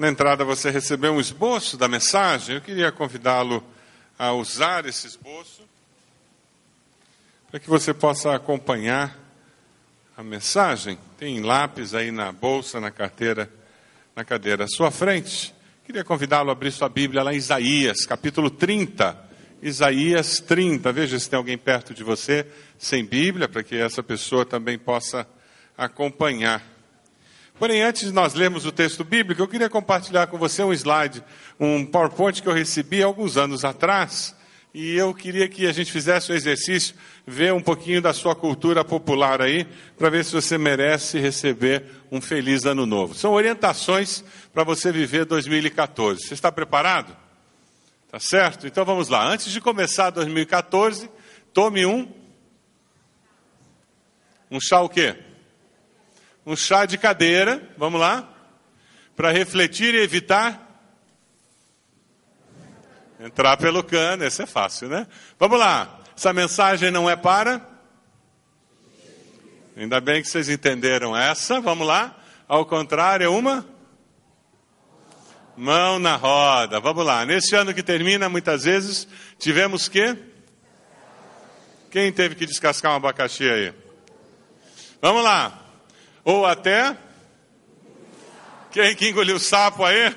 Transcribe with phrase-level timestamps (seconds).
[0.00, 2.54] Na entrada você recebeu um esboço da mensagem.
[2.54, 3.62] Eu queria convidá-lo
[4.18, 5.60] a usar esse esboço
[7.50, 9.14] para que você possa acompanhar
[10.16, 10.98] a mensagem.
[11.18, 13.52] Tem lápis aí na bolsa, na carteira,
[14.16, 15.54] na cadeira à sua frente.
[15.84, 19.22] Queria convidá-lo a abrir sua Bíblia lá em Isaías, capítulo 30.
[19.60, 20.90] Isaías 30.
[20.94, 22.46] Veja se tem alguém perto de você
[22.78, 25.28] sem Bíblia, para que essa pessoa também possa
[25.76, 26.79] acompanhar.
[27.60, 31.22] Porém, antes de nós lermos o texto bíblico, eu queria compartilhar com você um slide,
[31.60, 34.34] um PowerPoint que eu recebi alguns anos atrás,
[34.72, 36.94] e eu queria que a gente fizesse o exercício,
[37.26, 39.66] ver um pouquinho da sua cultura popular aí,
[39.98, 43.14] para ver se você merece receber um feliz ano novo.
[43.14, 46.28] São orientações para você viver 2014.
[46.28, 47.14] Você está preparado?
[48.10, 48.66] Tá certo?
[48.66, 49.22] Então vamos lá.
[49.28, 51.10] Antes de começar 2014,
[51.52, 52.08] tome um.
[54.50, 55.14] Um chá o quê?
[56.50, 58.28] Um chá de cadeira, vamos lá,
[59.14, 60.66] para refletir e evitar
[63.20, 65.06] entrar pelo cano, esse é fácil, né?
[65.38, 67.64] Vamos lá, essa mensagem não é para.
[69.76, 72.18] Ainda bem que vocês entenderam essa, vamos lá.
[72.48, 73.64] Ao contrário, é uma
[75.56, 76.80] mão na roda.
[76.80, 77.24] Vamos lá.
[77.24, 79.06] Nesse ano que termina, muitas vezes
[79.38, 80.16] tivemos que.
[81.92, 83.72] Quem teve que descascar um abacaxi aí?
[85.00, 85.59] Vamos lá.
[86.24, 86.96] Ou até.
[88.70, 90.14] Quem que engoliu o sapo aí?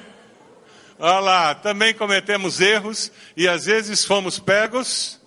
[1.00, 5.20] Olha lá, também cometemos erros e às vezes fomos pegos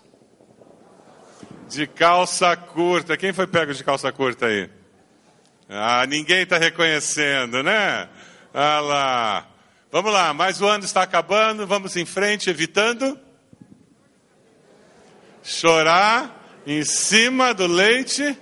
[1.68, 3.16] de calça curta.
[3.16, 4.70] Quem foi pego de calça curta aí?
[5.68, 8.08] Ah, ninguém está reconhecendo, né?
[8.54, 9.46] Olha lá.
[9.90, 13.18] Vamos lá, mas o ano está acabando, vamos em frente, evitando
[15.42, 18.36] chorar em cima do leite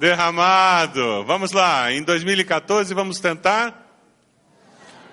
[0.00, 1.22] derramado.
[1.26, 3.86] Vamos lá, em 2014 vamos tentar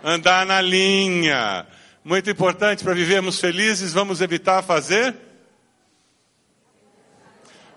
[0.02, 1.67] andar na linha.
[2.05, 5.13] Muito importante para vivermos felizes, vamos evitar fazer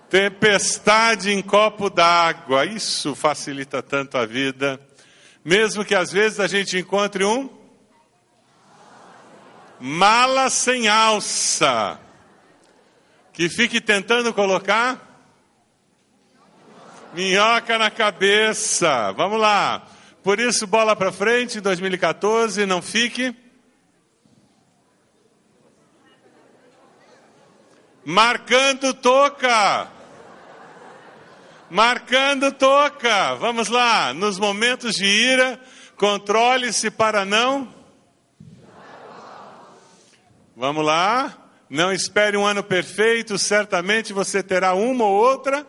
[0.09, 2.65] tempestade em copo d'água.
[2.65, 4.79] Isso facilita tanto a vida.
[5.43, 7.49] Mesmo que às vezes a gente encontre um
[9.81, 11.99] mala sem alça,
[13.33, 15.10] que fique tentando colocar
[17.13, 19.11] Minhoca na cabeça.
[19.11, 19.85] Vamos lá.
[20.23, 22.65] Por isso, bola para frente em 2014.
[22.65, 23.35] Não fique.
[28.05, 29.89] Marcando toca.
[31.69, 33.35] Marcando toca.
[33.35, 34.13] Vamos lá.
[34.13, 35.59] Nos momentos de ira,
[35.97, 37.67] controle-se para não.
[40.55, 41.37] Vamos lá.
[41.69, 45.65] Não espere um ano perfeito, certamente você terá uma ou outra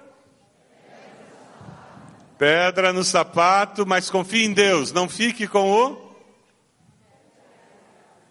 [2.42, 6.16] pedra no sapato, mas confie em Deus, não fique com o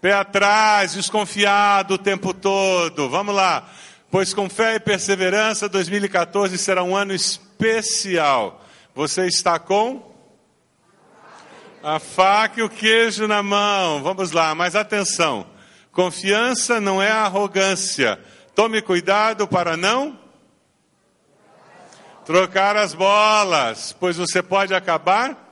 [0.02, 3.08] pé atrás, desconfiado o tempo todo.
[3.10, 3.70] Vamos lá.
[4.12, 8.62] Pois com fé e perseverança, 2014 será um ano especial.
[8.94, 10.14] Você está com
[11.82, 14.04] a faca e o queijo na mão.
[14.04, 15.48] Vamos lá, mas atenção.
[15.94, 18.20] Confiança não é arrogância.
[18.54, 20.20] Tome cuidado para não
[22.26, 25.50] trocar as bolas, pois você pode acabar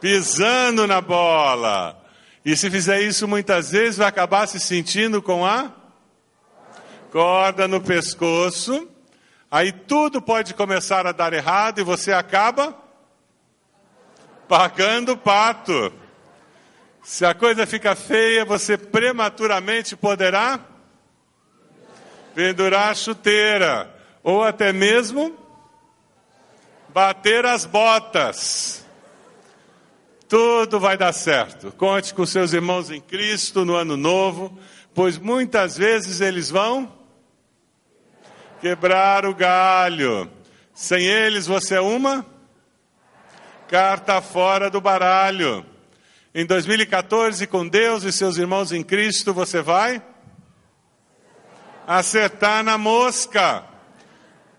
[0.00, 2.02] pisando na bola.
[2.44, 5.72] E se fizer isso muitas vezes, vai acabar se sentindo com a
[7.10, 8.88] corda no pescoço.
[9.50, 12.76] Aí tudo pode começar a dar errado e você acaba
[14.48, 15.92] pagando o pato.
[17.02, 20.60] Se a coisa fica feia, você prematuramente poderá
[22.34, 23.95] pendurar a chuteira
[24.26, 25.38] ou até mesmo
[26.88, 28.84] bater as botas.
[30.28, 31.70] Tudo vai dar certo.
[31.70, 34.58] Conte com seus irmãos em Cristo no ano novo,
[34.92, 36.92] pois muitas vezes eles vão
[38.60, 40.28] quebrar o galho.
[40.74, 42.26] Sem eles você é uma
[43.68, 45.64] carta fora do baralho.
[46.34, 50.02] Em 2014, com Deus e seus irmãos em Cristo, você vai
[51.86, 53.75] acertar na mosca.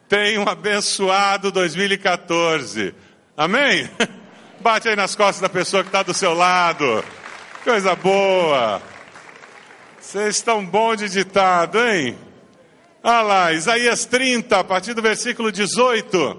[0.08, 2.96] Tenha um abençoado 2014.
[3.36, 3.90] Amém?
[4.62, 7.04] Bate aí nas costas da pessoa que está do seu lado.
[7.62, 8.82] Coisa boa.
[10.00, 12.18] Vocês estão bom de ditado, hein?
[13.04, 16.38] Olha lá, Isaías 30, a partir do versículo 18.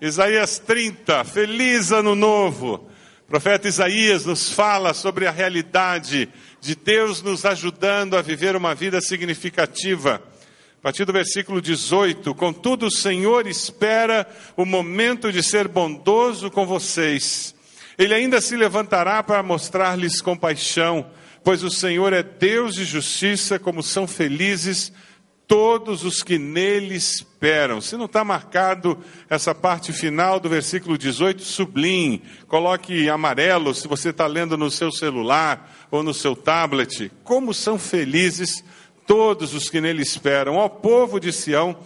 [0.00, 2.90] Isaías 30, feliz ano novo.
[3.20, 6.28] O profeta Isaías nos fala sobre a realidade
[6.60, 10.20] de Deus nos ajudando a viver uma vida significativa
[10.82, 14.26] partir do versículo 18: Contudo, o Senhor espera
[14.56, 17.54] o momento de ser bondoso com vocês.
[17.98, 21.10] Ele ainda se levantará para mostrar-lhes compaixão,
[21.42, 24.92] pois o Senhor é Deus de justiça, como são felizes
[25.46, 27.80] todos os que nele esperam.
[27.80, 28.98] Se não está marcado
[29.30, 34.90] essa parte final do versículo 18, sublinhe, coloque amarelo se você está lendo no seu
[34.90, 37.10] celular ou no seu tablet.
[37.22, 38.64] Como são felizes
[39.06, 40.56] todos os que nele esperam.
[40.56, 41.76] Ó povo de Sião,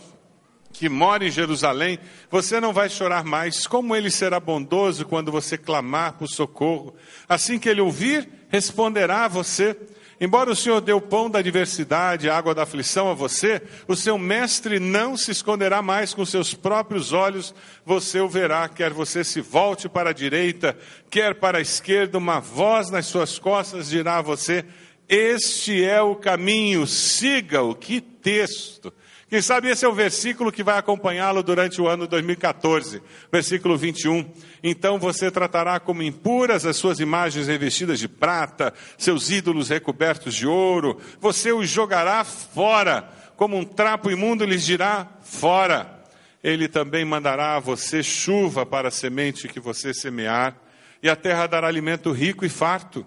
[0.72, 1.98] que mora em Jerusalém,
[2.30, 3.66] você não vai chorar mais.
[3.66, 6.94] Como ele será bondoso quando você clamar por socorro.
[7.28, 9.76] Assim que ele ouvir, responderá a você.
[10.20, 13.96] Embora o Senhor dê o pão da adversidade, a água da aflição a você, o
[13.96, 17.54] seu mestre não se esconderá mais com seus próprios olhos,
[17.86, 20.76] você o verá, quer você se volte para a direita,
[21.08, 24.62] quer para a esquerda, uma voz nas suas costas dirá a você:
[25.12, 27.74] Este é o caminho, siga-o.
[27.74, 28.94] Que texto!
[29.28, 34.24] Quem sabe esse é o versículo que vai acompanhá-lo durante o ano 2014, versículo 21.
[34.62, 40.46] Então você tratará como impuras as suas imagens revestidas de prata, seus ídolos recobertos de
[40.46, 46.04] ouro, você os jogará fora, como um trapo imundo lhes dirá: fora.
[46.42, 50.56] Ele também mandará a você chuva para a semente que você semear,
[51.02, 53.04] e a terra dará alimento rico e farto.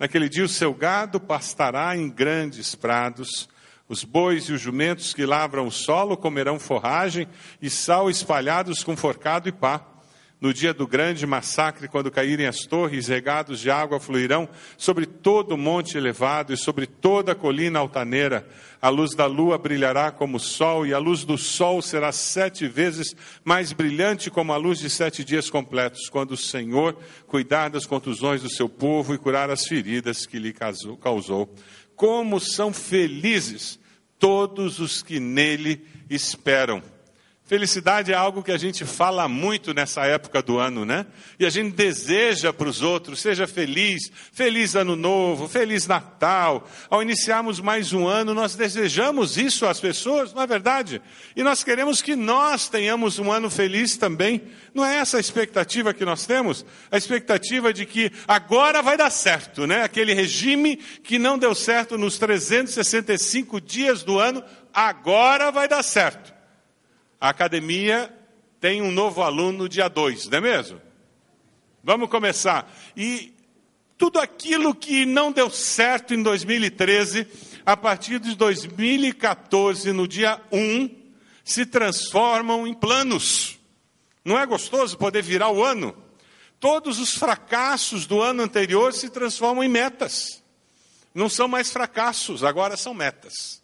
[0.00, 3.46] Naquele dia o seu gado pastará em grandes prados
[3.86, 7.28] os bois e os jumentos que lavram o solo comerão forragem
[7.60, 9.84] e sal espalhados com forcado e pá.
[10.40, 14.48] No dia do grande massacre, quando caírem as torres, regados de água fluirão
[14.78, 18.48] sobre todo o monte elevado e sobre toda a colina altaneira.
[18.80, 22.66] A luz da lua brilhará como o sol, e a luz do sol será sete
[22.66, 23.14] vezes
[23.44, 26.96] mais brilhante como a luz de sete dias completos, quando o Senhor
[27.26, 31.54] cuidar das contusões do seu povo e curar as feridas que lhe causou.
[31.94, 33.78] Como são felizes
[34.18, 36.82] todos os que nele esperam.
[37.50, 41.04] Felicidade é algo que a gente fala muito nessa época do ano, né?
[41.36, 46.64] E a gente deseja para os outros, seja feliz, feliz ano novo, feliz Natal.
[46.88, 51.02] Ao iniciarmos mais um ano, nós desejamos isso às pessoas, não é verdade?
[51.34, 54.42] E nós queremos que nós tenhamos um ano feliz também.
[54.72, 56.64] Não é essa a expectativa que nós temos?
[56.88, 59.82] A expectativa de que agora vai dar certo, né?
[59.82, 64.40] Aquele regime que não deu certo nos 365 dias do ano,
[64.72, 66.38] agora vai dar certo.
[67.20, 68.12] A academia
[68.58, 70.80] tem um novo aluno dia 2, não é mesmo?
[71.84, 72.72] Vamos começar.
[72.96, 73.34] E
[73.98, 77.26] tudo aquilo que não deu certo em 2013,
[77.66, 80.88] a partir de 2014, no dia 1,
[81.44, 83.58] se transformam em planos.
[84.24, 85.94] Não é gostoso poder virar o ano?
[86.58, 90.42] Todos os fracassos do ano anterior se transformam em metas.
[91.14, 93.59] Não são mais fracassos, agora são metas.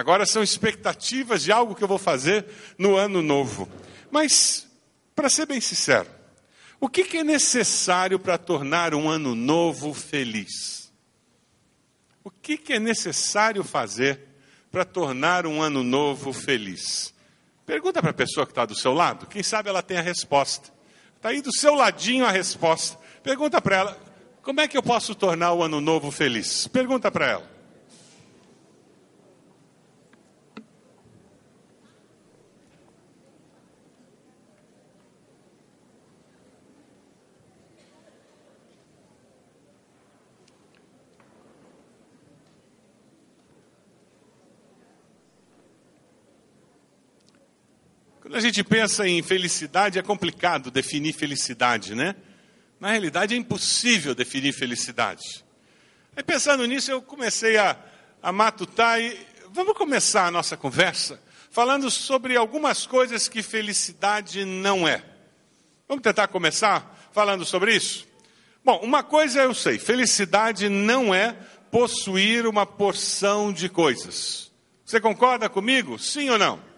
[0.00, 2.46] Agora são expectativas de algo que eu vou fazer
[2.78, 3.68] no ano novo.
[4.10, 4.66] Mas,
[5.14, 6.08] para ser bem sincero,
[6.80, 10.90] o que, que é necessário para tornar um ano novo feliz?
[12.24, 14.22] O que, que é necessário fazer
[14.70, 17.12] para tornar um ano novo feliz?
[17.66, 20.72] Pergunta para a pessoa que está do seu lado, quem sabe ela tem a resposta.
[21.14, 22.98] Está aí do seu ladinho a resposta.
[23.22, 24.00] Pergunta para ela,
[24.40, 26.66] como é que eu posso tornar o ano novo feliz?
[26.68, 27.59] Pergunta para ela.
[48.30, 52.14] Quando a gente pensa em felicidade, é complicado definir felicidade, né?
[52.78, 55.44] Na realidade, é impossível definir felicidade.
[56.16, 57.76] Aí, pensando nisso, eu comecei a,
[58.22, 59.18] a matutar e
[59.52, 61.20] vamos começar a nossa conversa
[61.50, 65.02] falando sobre algumas coisas que felicidade não é.
[65.88, 68.06] Vamos tentar começar falando sobre isso?
[68.64, 71.32] Bom, uma coisa eu sei: felicidade não é
[71.68, 74.52] possuir uma porção de coisas.
[74.84, 75.98] Você concorda comigo?
[75.98, 76.69] Sim ou não?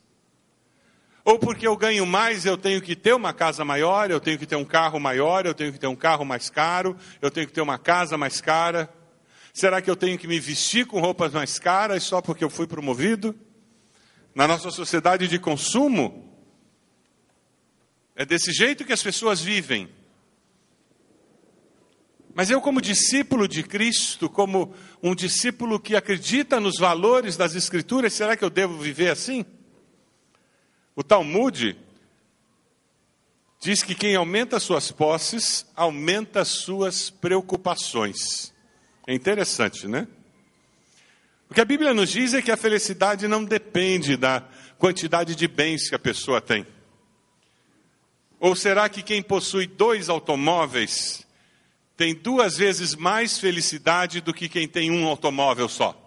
[1.22, 4.46] Ou porque eu ganho mais, eu tenho que ter uma casa maior, eu tenho que
[4.46, 7.52] ter um carro maior, eu tenho que ter um carro mais caro, eu tenho que
[7.52, 8.88] ter uma casa mais cara?
[9.52, 12.66] Será que eu tenho que me vestir com roupas mais caras só porque eu fui
[12.66, 13.38] promovido?
[14.34, 16.27] Na nossa sociedade de consumo,
[18.18, 19.88] é desse jeito que as pessoas vivem.
[22.34, 28.12] Mas eu, como discípulo de Cristo, como um discípulo que acredita nos valores das Escrituras,
[28.12, 29.46] será que eu devo viver assim?
[30.96, 31.78] O Talmud
[33.60, 38.52] diz que quem aumenta suas posses, aumenta suas preocupações.
[39.06, 40.08] É interessante, né?
[41.48, 44.40] O que a Bíblia nos diz é que a felicidade não depende da
[44.76, 46.66] quantidade de bens que a pessoa tem.
[48.40, 51.26] Ou será que quem possui dois automóveis
[51.96, 56.00] tem duas vezes mais felicidade do que quem tem um automóvel só.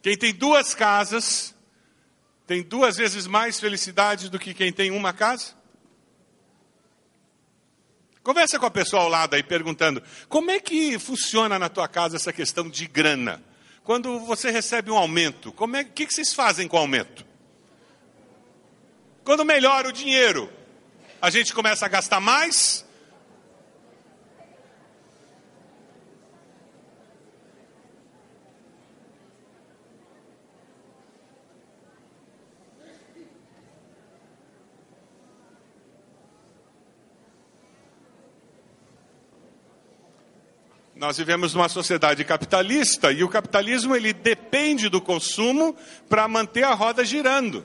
[0.00, 1.52] Quem tem duas casas
[2.46, 5.54] tem duas vezes mais felicidade do que quem tem uma casa?
[8.22, 12.14] Conversa com a pessoa ao lado aí perguntando: como é que funciona na tua casa
[12.14, 13.42] essa questão de grana?
[13.88, 17.24] Quando você recebe um aumento, é, o que vocês fazem com o aumento?
[19.24, 20.52] Quando melhora o dinheiro,
[21.22, 22.84] a gente começa a gastar mais.
[40.98, 45.76] Nós vivemos numa sociedade capitalista e o capitalismo ele depende do consumo
[46.08, 47.64] para manter a roda girando.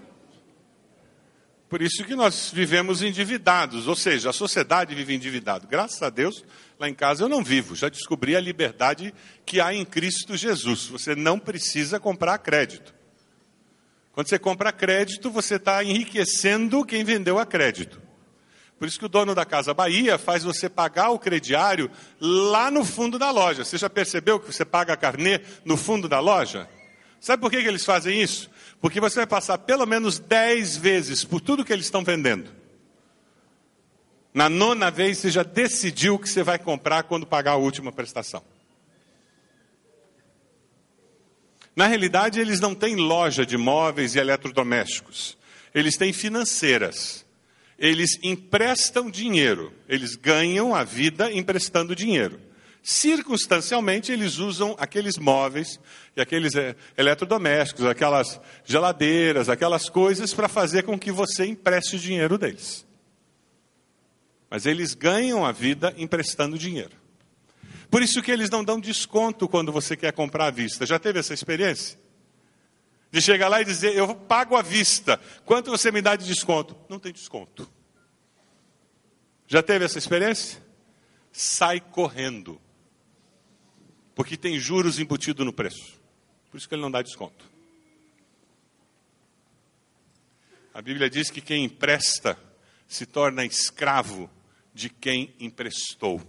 [1.68, 5.68] Por isso que nós vivemos endividados, ou seja, a sociedade vive endividado.
[5.68, 6.46] Graças a Deus,
[6.80, 7.76] lá em casa eu não vivo.
[7.76, 9.12] Já descobri a liberdade
[9.44, 10.86] que há em Cristo Jesus.
[10.86, 12.94] Você não precisa comprar crédito.
[14.12, 18.00] Quando você compra crédito, você está enriquecendo quem vendeu a crédito.
[18.84, 22.84] Por isso que o dono da Casa Bahia faz você pagar o crediário lá no
[22.84, 23.64] fundo da loja.
[23.64, 26.68] Você já percebeu que você paga a carnê no fundo da loja?
[27.18, 28.50] Sabe por que, que eles fazem isso?
[28.82, 32.52] Porque você vai passar pelo menos dez vezes por tudo que eles estão vendendo.
[34.34, 37.90] Na nona vez, você já decidiu o que você vai comprar quando pagar a última
[37.90, 38.44] prestação.
[41.74, 45.38] Na realidade, eles não têm loja de móveis e eletrodomésticos.
[45.74, 47.23] Eles têm financeiras.
[47.84, 49.74] Eles emprestam dinheiro.
[49.88, 52.40] Eles ganham a vida emprestando dinheiro
[52.84, 55.80] circunstancialmente eles usam aqueles móveis
[56.18, 62.00] e aqueles é, eletrodomésticos, aquelas geladeiras, aquelas coisas para fazer com que você empreste o
[62.00, 62.86] dinheiro deles.
[64.50, 66.92] Mas eles ganham a vida emprestando dinheiro.
[67.90, 70.86] Por isso que eles não dão desconto quando você quer comprar à vista.
[70.86, 71.98] Já teve essa experiência?
[73.14, 75.22] De chegar lá e dizer, eu pago à vista.
[75.46, 76.76] Quanto você me dá de desconto?
[76.90, 77.72] Não tem desconto.
[79.46, 80.60] Já teve essa experiência?
[81.32, 82.60] Sai correndo
[84.16, 86.02] porque tem juros embutidos no preço.
[86.50, 87.48] Por isso que ele não dá desconto.
[90.74, 92.36] A Bíblia diz que quem empresta
[92.88, 94.28] se torna escravo
[94.74, 96.20] de quem emprestou.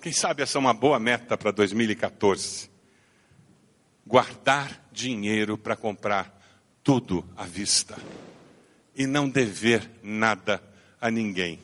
[0.00, 2.70] Quem sabe essa é uma boa meta para 2014?
[4.06, 6.38] Guardar dinheiro para comprar
[6.82, 7.96] tudo à vista
[8.94, 10.62] e não dever nada
[11.00, 11.60] a ninguém,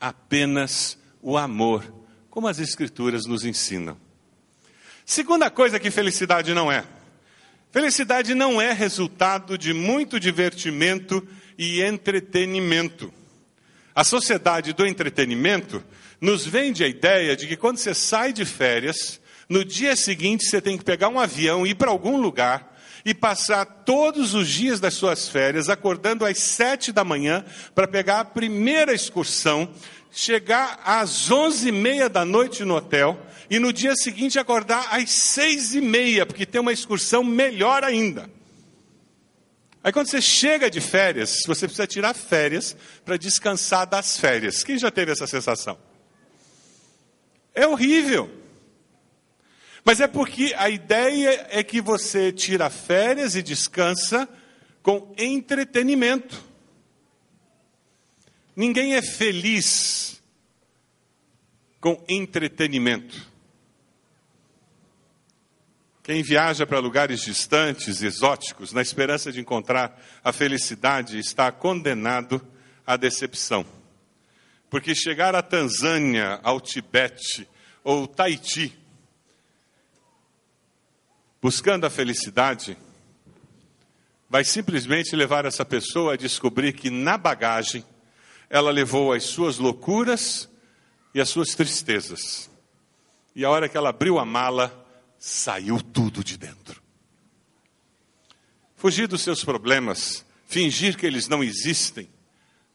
[0.00, 1.84] apenas o amor,
[2.28, 3.96] como as Escrituras nos ensinam.
[5.04, 6.84] Segunda coisa que felicidade não é.
[7.70, 11.26] Felicidade não é resultado de muito divertimento
[11.56, 13.12] e entretenimento.
[13.94, 15.82] A sociedade do entretenimento
[16.20, 19.20] nos vende a ideia de que quando você sai de férias,
[19.52, 23.66] no dia seguinte você tem que pegar um avião ir para algum lugar e passar
[23.66, 27.44] todos os dias das suas férias acordando às sete da manhã
[27.74, 29.68] para pegar a primeira excursão,
[30.10, 35.10] chegar às onze e meia da noite no hotel e no dia seguinte acordar às
[35.10, 38.30] seis e meia, porque tem uma excursão melhor ainda.
[39.84, 44.64] Aí quando você chega de férias, você precisa tirar férias para descansar das férias.
[44.64, 45.76] Quem já teve essa sensação?
[47.54, 48.41] É horrível.
[49.84, 54.28] Mas é porque a ideia é que você tira férias e descansa
[54.82, 56.42] com entretenimento.
[58.54, 60.22] Ninguém é feliz
[61.80, 63.32] com entretenimento.
[66.02, 72.44] Quem viaja para lugares distantes, exóticos, na esperança de encontrar a felicidade, está condenado
[72.84, 73.64] à decepção.
[74.68, 77.48] Porque chegar à Tanzânia, ao Tibete
[77.84, 78.76] ou Tahiti,
[81.42, 82.78] buscando a felicidade,
[84.30, 87.84] vai simplesmente levar essa pessoa a descobrir que na bagagem
[88.48, 90.48] ela levou as suas loucuras
[91.12, 92.48] e as suas tristezas.
[93.34, 94.86] E a hora que ela abriu a mala,
[95.18, 96.80] saiu tudo de dentro.
[98.76, 102.08] Fugir dos seus problemas, fingir que eles não existem,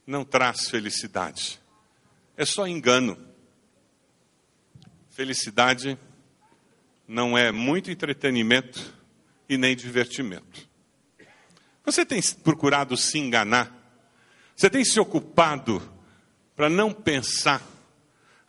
[0.06, 1.60] não traz felicidade.
[2.36, 3.18] É só engano.
[5.10, 5.98] Felicidade
[7.08, 8.94] não é muito entretenimento
[9.48, 10.68] e nem divertimento.
[11.86, 13.74] Você tem procurado se enganar?
[14.56, 15.82] Você tem se ocupado
[16.56, 17.62] para não pensar,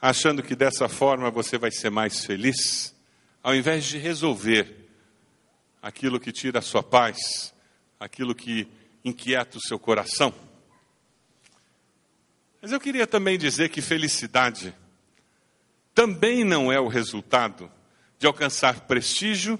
[0.01, 2.95] achando que dessa forma você vai ser mais feliz?
[3.43, 4.91] ao invés de resolver
[5.81, 7.55] aquilo que tira a sua paz,
[7.99, 8.69] aquilo que
[9.05, 10.35] inquieta o seu coração.
[12.61, 14.75] Mas eu queria também dizer que felicidade
[15.95, 17.71] também não é o resultado
[18.19, 19.59] de alcançar prestígio,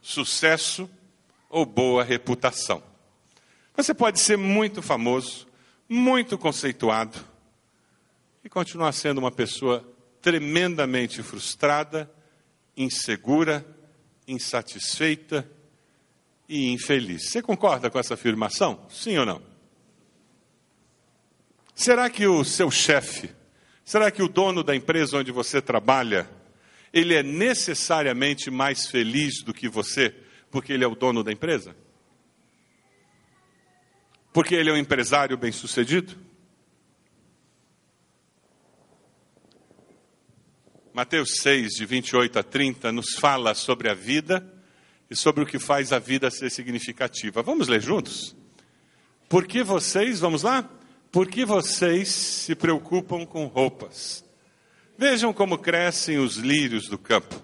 [0.00, 0.90] sucesso
[1.48, 2.82] ou boa reputação.
[3.76, 5.46] Você pode ser muito famoso,
[5.88, 7.18] muito conceituado
[8.44, 9.86] e continuar sendo uma pessoa
[10.20, 12.10] tremendamente frustrada
[12.76, 13.64] insegura,
[14.26, 15.48] insatisfeita
[16.48, 17.30] e infeliz.
[17.30, 18.86] Você concorda com essa afirmação?
[18.88, 19.42] Sim ou não?
[21.74, 23.30] Será que o seu chefe,
[23.84, 26.28] será que o dono da empresa onde você trabalha,
[26.92, 30.14] ele é necessariamente mais feliz do que você,
[30.50, 31.74] porque ele é o dono da empresa?
[34.32, 36.16] Porque ele é um empresário bem-sucedido?
[40.92, 44.46] Mateus 6, de 28 a 30, nos fala sobre a vida
[45.10, 47.42] e sobre o que faz a vida ser significativa.
[47.42, 48.36] Vamos ler juntos?
[49.26, 50.68] Por que vocês, vamos lá?
[51.10, 54.22] Por que vocês se preocupam com roupas?
[54.96, 57.42] Vejam como crescem os lírios do campo.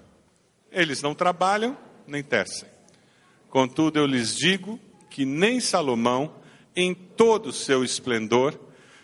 [0.70, 2.68] Eles não trabalham nem tecem.
[3.50, 4.78] Contudo, eu lhes digo
[5.10, 6.34] que nem Salomão,
[6.76, 8.58] em todo o seu esplendor,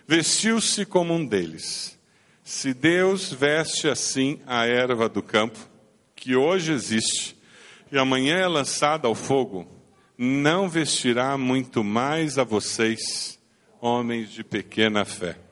[0.07, 1.99] vestiu-se como um deles.
[2.43, 5.59] Se Deus veste assim a erva do campo,
[6.15, 7.37] que hoje existe,
[7.91, 9.67] e amanhã é lançada ao fogo,
[10.17, 13.39] não vestirá muito mais a vocês,
[13.81, 15.44] homens de pequena fé.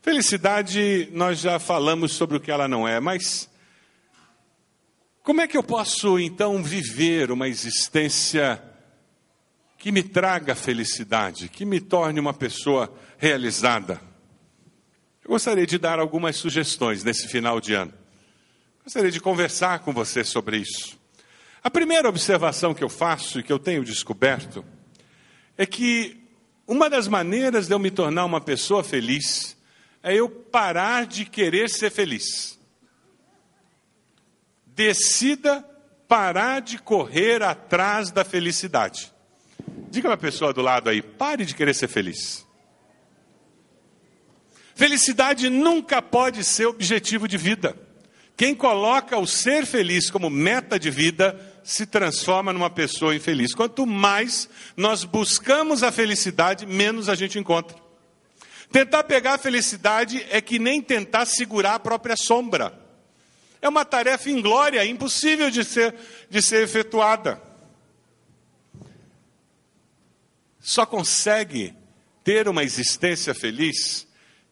[0.00, 3.50] Felicidade, nós já falamos sobre o que ela não é, mas
[5.24, 8.62] como é que eu posso então viver uma existência
[9.76, 14.00] que me traga felicidade, que me torne uma pessoa realizada?
[15.24, 17.92] Eu gostaria de dar algumas sugestões nesse final de ano.
[18.84, 20.96] Gostaria de conversar com você sobre isso.
[21.62, 24.64] A primeira observação que eu faço e que eu tenho descoberto
[25.56, 26.16] é que
[26.68, 29.57] uma das maneiras de eu me tornar uma pessoa feliz
[30.08, 32.58] é eu parar de querer ser feliz.
[34.66, 35.62] Decida
[36.08, 39.12] parar de correr atrás da felicidade.
[39.90, 42.46] Diga para a pessoa do lado aí, pare de querer ser feliz.
[44.74, 47.76] Felicidade nunca pode ser objetivo de vida.
[48.36, 53.52] Quem coloca o ser feliz como meta de vida se transforma numa pessoa infeliz.
[53.52, 57.87] Quanto mais nós buscamos a felicidade, menos a gente encontra.
[58.70, 62.78] Tentar pegar a felicidade é que nem tentar segurar a própria sombra.
[63.60, 65.94] É uma tarefa inglória, impossível de ser,
[66.28, 67.42] de ser efetuada.
[70.60, 71.74] Só consegue
[72.22, 74.08] ter uma existência feliz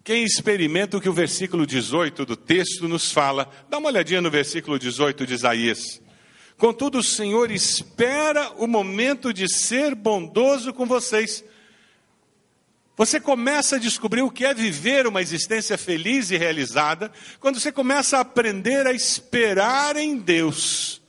[0.06, 4.30] quem experimenta o que o versículo 18 do texto nos fala, dá uma olhadinha no
[4.30, 6.00] versículo 18 de Isaías.
[6.56, 11.42] Contudo, o Senhor espera o momento de ser bondoso com vocês.
[12.96, 17.70] Você começa a descobrir o que é viver uma existência feliz e realizada quando você
[17.70, 21.02] começa a aprender a esperar em Deus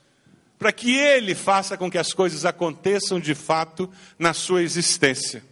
[0.60, 5.44] para que Ele faça com que as coisas aconteçam de fato na sua existência.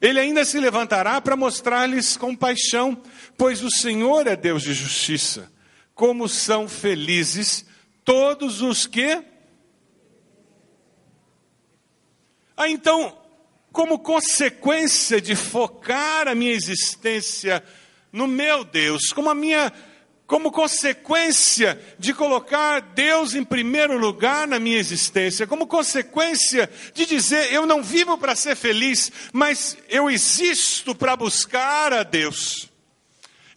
[0.00, 3.00] Ele ainda se levantará para mostrar-lhes compaixão,
[3.38, 5.50] pois o Senhor é Deus de justiça.
[5.94, 7.64] Como são felizes
[8.04, 9.22] todos os que.
[12.56, 13.21] Ah, então,
[13.72, 17.64] como consequência de focar a minha existência
[18.12, 19.72] no meu Deus, como a minha
[20.26, 27.52] como consequência de colocar Deus em primeiro lugar na minha existência, como consequência de dizer
[27.52, 32.70] eu não vivo para ser feliz, mas eu existo para buscar a Deus.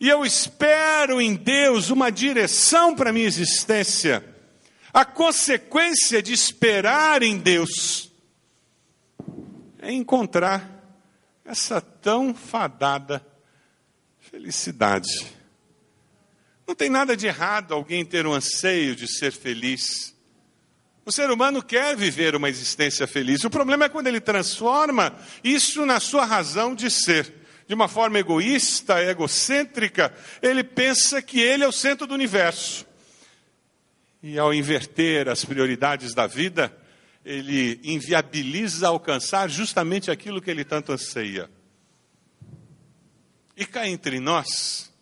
[0.01, 4.23] E eu espero em Deus uma direção para minha existência.
[4.93, 8.11] A consequência de esperar em Deus
[9.85, 10.67] é encontrar
[11.45, 13.23] essa tão fadada
[14.19, 15.27] felicidade.
[16.67, 20.15] Não tem nada de errado alguém ter um anseio de ser feliz.
[21.05, 23.43] O ser humano quer viver uma existência feliz.
[23.43, 27.31] O problema é quando ele transforma isso na sua razão de ser.
[27.67, 32.87] De uma forma egoísta, egocêntrica, ele pensa que ele é o centro do universo.
[34.21, 36.75] E ao inverter as prioridades da vida,
[37.25, 41.49] ele inviabiliza alcançar justamente aquilo que ele tanto anseia.
[43.57, 44.93] E cá entre nós,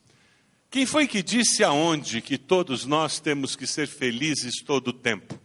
[0.71, 5.37] quem foi que disse aonde que todos nós temos que ser felizes todo o tempo?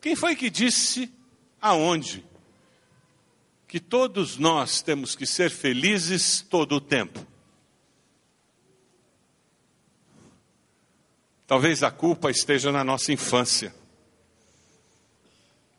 [0.00, 1.12] Quem foi que disse
[1.60, 2.24] aonde
[3.68, 7.26] que todos nós temos que ser felizes todo o tempo?
[11.46, 13.74] Talvez a culpa esteja na nossa infância,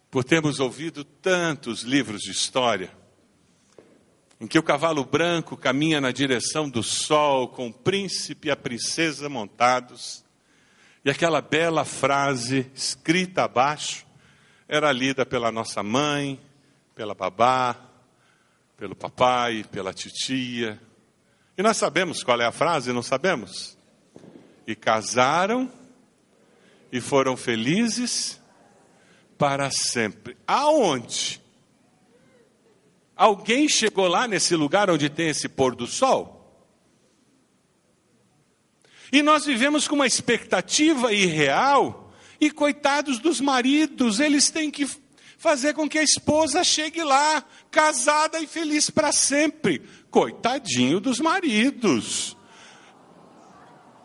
[0.10, 2.92] por termos ouvido tantos livros de história
[4.40, 8.56] em que o cavalo branco caminha na direção do sol, com o príncipe e a
[8.56, 10.24] princesa montados,
[11.04, 14.06] e aquela bela frase escrita abaixo
[14.68, 16.40] era lida pela nossa mãe,
[16.94, 17.76] pela babá,
[18.76, 20.80] pelo papai, pela titia.
[21.58, 23.78] E nós sabemos qual é a frase, não sabemos?
[24.68, 25.72] E casaram
[26.92, 28.40] e foram felizes
[29.38, 30.38] para sempre.
[30.48, 31.42] Aonde?
[33.16, 36.38] Alguém chegou lá nesse lugar onde tem esse pôr do sol?
[39.12, 44.88] E nós vivemos com uma expectativa irreal, e coitados dos maridos, eles têm que
[45.38, 49.82] fazer com que a esposa chegue lá, casada e feliz para sempre.
[50.10, 52.36] Coitadinho dos maridos.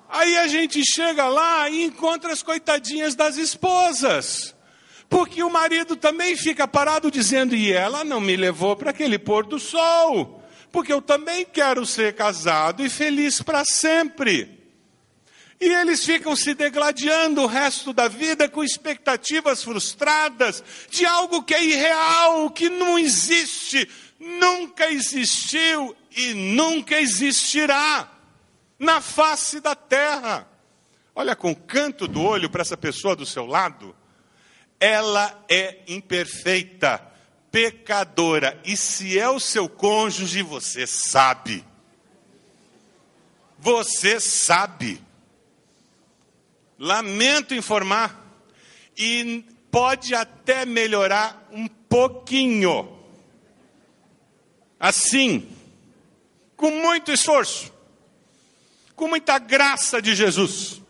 [0.08, 4.54] Aí a gente chega lá e encontra as coitadinhas das esposas.
[5.12, 9.44] Porque o marido também fica parado dizendo: e ela não me levou para aquele pôr
[9.44, 14.58] do sol, porque eu também quero ser casado e feliz para sempre.
[15.60, 21.52] E eles ficam se degladiando o resto da vida com expectativas frustradas de algo que
[21.52, 23.86] é irreal, que não existe,
[24.18, 28.10] nunca existiu e nunca existirá
[28.78, 30.48] na face da terra.
[31.14, 33.94] Olha com canto do olho para essa pessoa do seu lado
[34.82, 37.00] ela é imperfeita,
[37.52, 38.60] pecadora.
[38.64, 41.64] E se é o seu cônjuge, você sabe.
[43.60, 45.00] Você sabe.
[46.76, 48.26] Lamento informar.
[48.98, 52.98] E pode até melhorar um pouquinho.
[54.80, 55.48] Assim,
[56.56, 57.72] com muito esforço,
[58.96, 60.81] com muita graça de Jesus.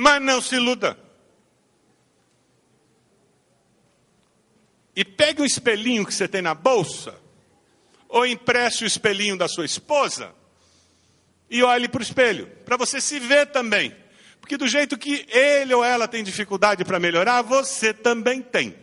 [0.00, 0.98] Mas não se iluda.
[4.96, 7.14] E pegue o espelhinho que você tem na bolsa,
[8.08, 10.34] ou empreste o espelhinho da sua esposa,
[11.50, 13.94] e olhe para o espelho, para você se ver também.
[14.40, 18.74] Porque do jeito que ele ou ela tem dificuldade para melhorar, você também tem.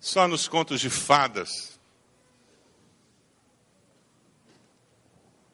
[0.00, 1.71] Só nos contos de fadas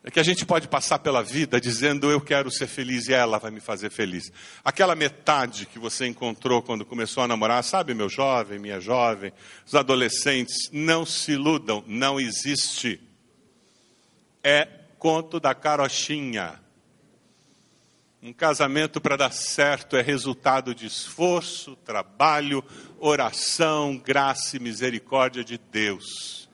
[0.08, 3.36] É que a gente pode passar pela vida dizendo eu quero ser feliz e ela
[3.38, 4.32] vai me fazer feliz.
[4.64, 9.34] Aquela metade que você encontrou quando começou a namorar, sabe, meu jovem, minha jovem,
[9.66, 12.98] os adolescentes, não se iludam, não existe.
[14.42, 14.66] É
[14.98, 16.58] conto da carochinha.
[18.22, 22.64] Um casamento para dar certo é resultado de esforço, trabalho,
[22.98, 26.47] oração, graça e misericórdia de Deus.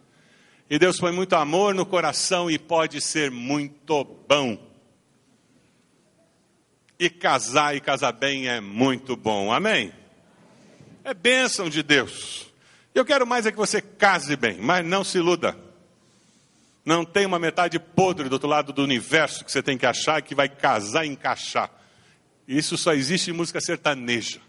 [0.69, 4.59] E Deus põe muito amor no coração e pode ser muito bom.
[6.99, 9.53] E casar e casar bem é muito bom.
[9.53, 9.93] Amém?
[11.05, 12.47] É bênção de Deus.
[12.95, 15.57] Eu quero mais é que você case bem, mas não se iluda.
[16.85, 20.23] Não tem uma metade podre do outro lado do universo que você tem que achar
[20.23, 21.71] que vai casar e encaixar.
[22.47, 24.41] Isso só existe em música sertaneja.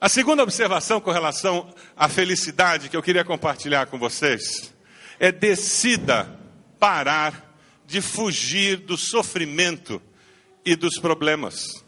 [0.00, 4.72] A segunda observação com relação à felicidade que eu queria compartilhar com vocês
[5.18, 6.40] é decida
[6.78, 7.54] parar
[7.86, 10.00] de fugir do sofrimento
[10.64, 11.84] e dos problemas.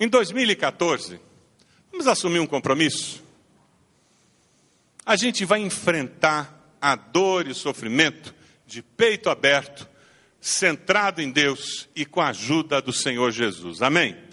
[0.00, 1.20] Em 2014,
[1.92, 3.22] vamos assumir um compromisso?
[5.04, 8.34] A gente vai enfrentar a dor e o sofrimento
[8.66, 9.88] de peito aberto,
[10.40, 13.80] centrado em Deus e com a ajuda do Senhor Jesus.
[13.80, 14.25] Amém?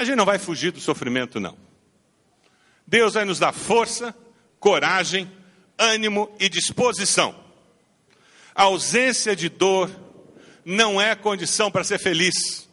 [0.00, 1.58] A gente não vai fugir do sofrimento, não.
[2.86, 4.16] Deus vai nos dar força,
[4.58, 5.30] coragem,
[5.78, 7.38] ânimo e disposição.
[8.54, 9.90] A ausência de dor
[10.64, 12.66] não é condição para ser feliz.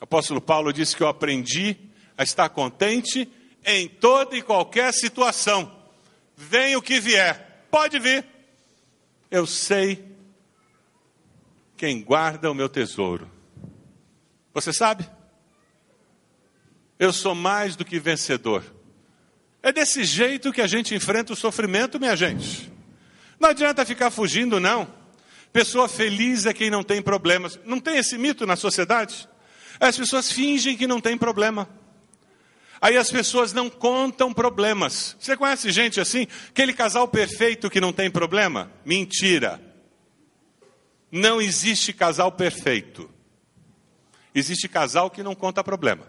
[0.00, 1.76] O apóstolo Paulo disse que eu aprendi
[2.16, 3.28] a estar contente
[3.64, 5.76] em toda e qualquer situação.
[6.36, 8.24] Venha o que vier, pode vir.
[9.32, 10.16] Eu sei
[11.76, 13.34] quem guarda o meu tesouro.
[14.56, 15.06] Você sabe?
[16.98, 18.64] Eu sou mais do que vencedor.
[19.62, 22.72] É desse jeito que a gente enfrenta o sofrimento, minha gente.
[23.38, 24.88] Não adianta ficar fugindo, não.
[25.52, 27.60] Pessoa feliz é quem não tem problemas.
[27.66, 29.28] Não tem esse mito na sociedade?
[29.78, 31.68] As pessoas fingem que não tem problema.
[32.80, 35.18] Aí as pessoas não contam problemas.
[35.20, 36.26] Você conhece gente assim?
[36.48, 38.72] Aquele casal perfeito que não tem problema?
[38.86, 39.60] Mentira.
[41.12, 43.14] Não existe casal perfeito.
[44.36, 46.06] Existe casal que não conta problema.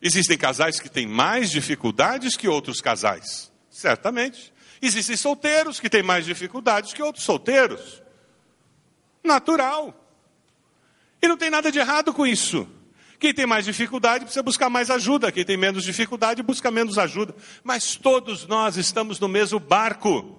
[0.00, 4.54] Existem casais que têm mais dificuldades que outros casais, certamente.
[4.80, 8.00] Existem solteiros que têm mais dificuldades que outros solteiros.
[9.24, 9.92] Natural.
[11.20, 12.68] E não tem nada de errado com isso.
[13.18, 17.34] Quem tem mais dificuldade precisa buscar mais ajuda, quem tem menos dificuldade busca menos ajuda.
[17.64, 20.37] Mas todos nós estamos no mesmo barco.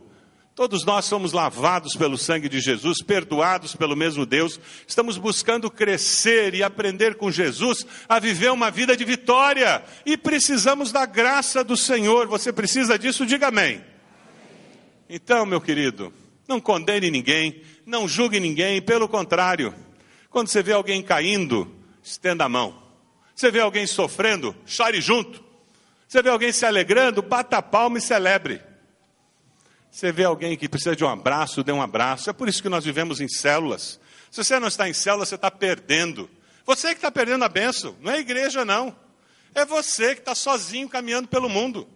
[0.59, 4.59] Todos nós somos lavados pelo sangue de Jesus, perdoados pelo mesmo Deus.
[4.85, 9.81] Estamos buscando crescer e aprender com Jesus a viver uma vida de vitória.
[10.05, 12.27] E precisamos da graça do Senhor.
[12.27, 13.25] Você precisa disso?
[13.25, 13.81] Diga amém.
[15.09, 16.11] Então, meu querido,
[16.45, 19.73] não condene ninguém, não julgue ninguém, pelo contrário.
[20.29, 22.83] Quando você vê alguém caindo, estenda a mão.
[23.33, 25.41] Você vê alguém sofrendo, chore junto.
[26.05, 28.67] Você vê alguém se alegrando, bata a palma e celebre.
[29.91, 32.29] Você vê alguém que precisa de um abraço, dê um abraço.
[32.29, 33.99] É por isso que nós vivemos em células.
[34.29, 36.29] Se você não está em célula, você está perdendo.
[36.65, 38.95] Você que está perdendo a bênção, não é a igreja, não.
[39.55, 41.89] É você que está sozinho caminhando pelo mundo.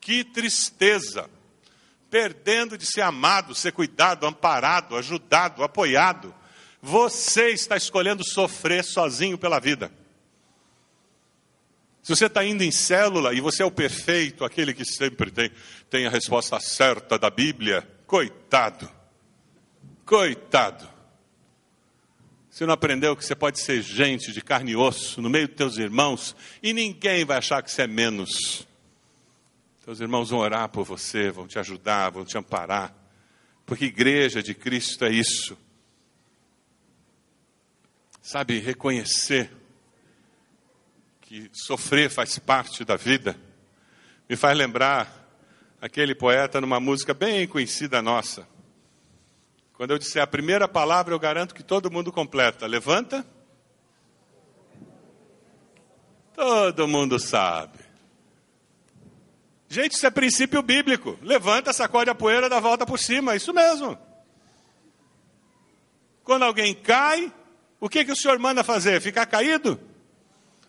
[0.00, 1.28] Que tristeza.
[2.08, 6.32] Perdendo de ser amado, ser cuidado, amparado, ajudado, apoiado.
[6.80, 9.90] Você está escolhendo sofrer sozinho pela vida.
[12.06, 15.50] Se você está indo em célula e você é o perfeito, aquele que sempre tem,
[15.90, 18.88] tem a resposta certa da Bíblia, coitado.
[20.04, 20.88] Coitado.
[22.48, 25.56] Você não aprendeu que você pode ser gente de carne e osso no meio dos
[25.56, 28.64] teus irmãos e ninguém vai achar que você é menos.
[29.84, 32.94] Teus irmãos vão orar por você, vão te ajudar, vão te amparar.
[33.66, 35.58] Porque igreja de Cristo é isso.
[38.22, 39.50] Sabe, reconhecer
[41.26, 43.36] que sofrer faz parte da vida,
[44.28, 45.28] me faz lembrar
[45.80, 48.46] aquele poeta numa música bem conhecida nossa.
[49.72, 52.66] Quando eu disser a primeira palavra, eu garanto que todo mundo completa.
[52.66, 53.26] Levanta.
[56.32, 57.80] Todo mundo sabe.
[59.68, 61.18] Gente, isso é princípio bíblico.
[61.22, 63.34] Levanta, sacode a poeira, dá volta por cima.
[63.34, 63.98] Isso mesmo.
[66.22, 67.32] Quando alguém cai,
[67.80, 69.00] o que, que o senhor manda fazer?
[69.00, 69.78] Ficar caído?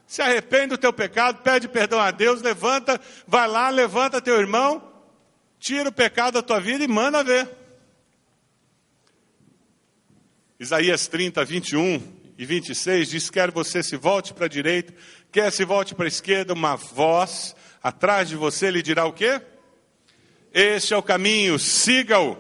[0.07, 4.81] Se arrepende do teu pecado, pede perdão a Deus, levanta, vai lá, levanta teu irmão,
[5.59, 7.49] tira o pecado da tua vida e manda ver.
[10.57, 12.01] Isaías 30, 21
[12.37, 14.93] e 26 diz: Quer você se volte para a direita,
[15.29, 19.41] quer se volte para a esquerda, uma voz atrás de você lhe dirá o quê?
[20.53, 22.37] Este é o caminho, siga-o.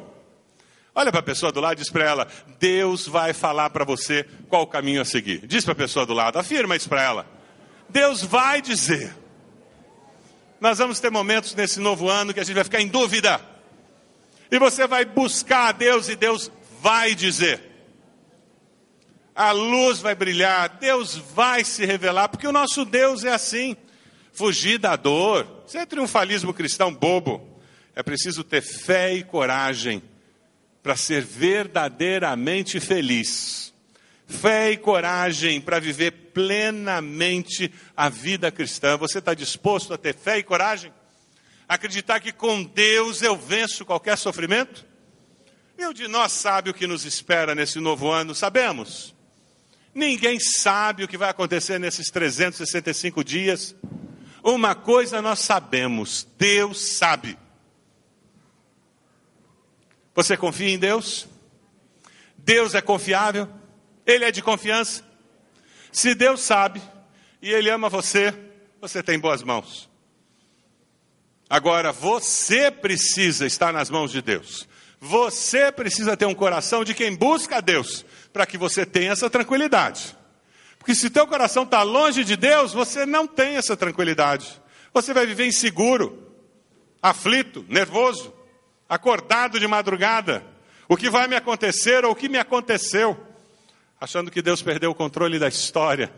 [0.95, 2.27] Olha para a pessoa do lado e diz para ela:
[2.59, 5.45] Deus vai falar para você qual o caminho a seguir.
[5.45, 7.36] Diz para a pessoa do lado, afirma isso para ela.
[7.89, 9.15] Deus vai dizer.
[10.59, 13.39] Nós vamos ter momentos nesse novo ano que a gente vai ficar em dúvida.
[14.49, 17.61] E você vai buscar a Deus e Deus vai dizer.
[19.35, 23.77] A luz vai brilhar, Deus vai se revelar, porque o nosso Deus é assim.
[24.33, 25.63] Fugir da dor.
[25.67, 27.59] Isso é triunfalismo cristão bobo.
[27.95, 30.01] É preciso ter fé e coragem
[30.81, 33.66] para ser verdadeiramente feliz.
[34.27, 38.97] Fé e coragem para viver plenamente a vida cristã.
[38.97, 40.93] Você está disposto a ter fé e coragem?
[41.67, 44.85] Acreditar que com Deus eu venço qualquer sofrimento?
[45.77, 49.15] Nenhum de nós sabe o que nos espera nesse novo ano, sabemos.
[49.93, 53.75] Ninguém sabe o que vai acontecer nesses 365 dias.
[54.43, 57.37] Uma coisa nós sabemos: Deus sabe.
[60.13, 61.27] Você confia em Deus?
[62.37, 63.49] Deus é confiável?
[64.07, 65.03] Ele é de confiança?
[65.91, 66.81] Se Deus sabe
[67.41, 68.33] e Ele ama você,
[68.79, 69.89] você tem boas mãos.
[71.49, 74.67] Agora, você precisa estar nas mãos de Deus.
[74.99, 79.29] Você precisa ter um coração de quem busca a Deus, para que você tenha essa
[79.29, 80.15] tranquilidade.
[80.79, 84.61] Porque se teu coração está longe de Deus, você não tem essa tranquilidade.
[84.93, 86.31] Você vai viver inseguro,
[87.01, 88.33] aflito, nervoso,
[88.87, 90.43] acordado de madrugada.
[90.87, 93.26] O que vai me acontecer ou o que me aconteceu?
[93.99, 96.11] Achando que Deus perdeu o controle da história.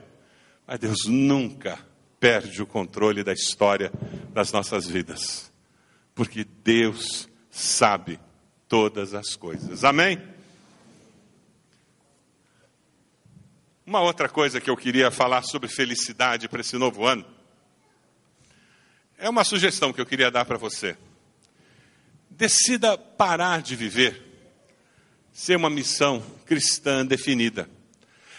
[0.68, 1.80] Mas Deus nunca
[2.20, 3.92] perde o controle da história
[4.34, 5.52] das nossas vidas.
[6.13, 8.20] Porque Deus sabe
[8.68, 9.84] todas as coisas.
[9.84, 10.22] Amém?
[13.86, 17.26] Uma outra coisa que eu queria falar sobre felicidade para esse novo ano
[19.18, 20.96] é uma sugestão que eu queria dar para você.
[22.30, 24.29] Decida parar de viver
[25.39, 27.69] ser uma missão cristã definida.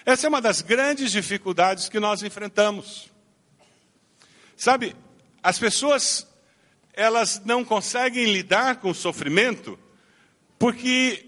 [0.05, 3.11] Essa é uma das grandes dificuldades que nós enfrentamos.
[4.55, 4.95] Sabe,
[5.43, 6.27] as pessoas
[6.93, 9.79] elas não conseguem lidar com o sofrimento
[10.59, 11.25] porque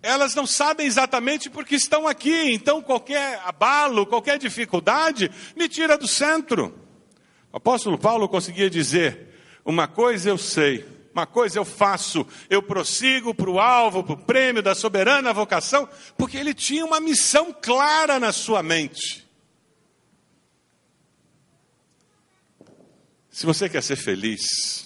[0.00, 2.52] elas não sabem exatamente porque estão aqui.
[2.52, 6.72] Então, qualquer abalo, qualquer dificuldade, me tira do centro.
[7.52, 13.34] O apóstolo Paulo conseguia dizer: Uma coisa eu sei, uma coisa eu faço, eu prossigo
[13.34, 18.20] para o alvo, para o prêmio da soberana vocação, porque ele tinha uma missão clara
[18.20, 19.24] na sua mente.
[23.30, 24.84] Se você quer ser feliz,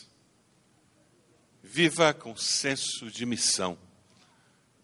[1.70, 3.78] Viva com senso de missão.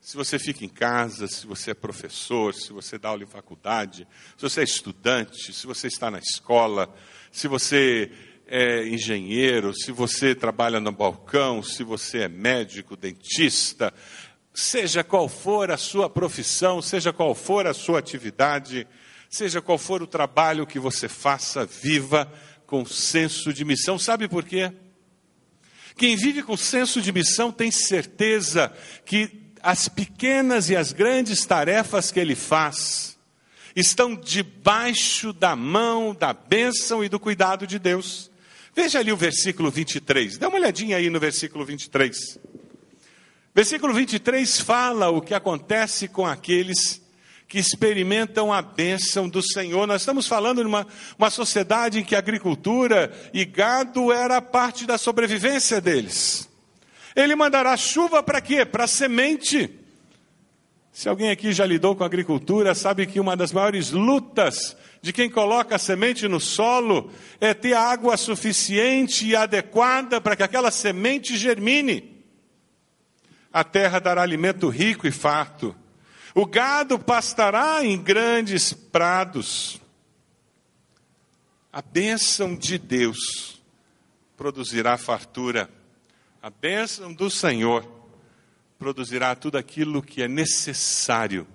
[0.00, 4.07] Se você fica em casa, se você é professor, se você dá aula em faculdade,
[4.37, 6.94] se você é estudante, se você está na escola,
[7.33, 8.12] se você
[8.46, 13.92] é engenheiro, se você trabalha no balcão, se você é médico, dentista,
[14.52, 18.87] seja qual for a sua profissão, seja qual for a sua atividade,
[19.28, 22.30] seja qual for o trabalho que você faça, viva
[22.66, 23.98] com senso de missão.
[23.98, 24.72] Sabe por quê?
[25.96, 28.72] Quem vive com senso de missão tem certeza
[29.04, 33.16] que as pequenas e as grandes tarefas que ele faz
[33.74, 38.30] estão debaixo da mão, da bênção e do cuidado de Deus.
[38.74, 42.38] Veja ali o versículo 23, dá uma olhadinha aí no versículo 23.
[43.54, 47.00] Versículo 23 fala o que acontece com aqueles
[47.46, 49.87] que experimentam a bênção do Senhor.
[49.87, 50.84] Nós estamos falando de uma,
[51.16, 56.48] uma sociedade em que agricultura e gado era parte da sobrevivência deles.
[57.14, 58.64] Ele mandará chuva para quê?
[58.64, 59.70] Para semente.
[60.92, 65.28] Se alguém aqui já lidou com agricultura, sabe que uma das maiores lutas de quem
[65.28, 71.36] coloca a semente no solo é ter água suficiente e adequada para que aquela semente
[71.36, 72.24] germine.
[73.52, 75.76] A terra dará alimento rico e farto.
[76.34, 79.78] O gado pastará em grandes prados.
[81.70, 83.60] A bênção de Deus
[84.38, 85.68] produzirá fartura.
[86.40, 87.86] A bênção do Senhor
[88.78, 91.46] produzirá tudo aquilo que é necessário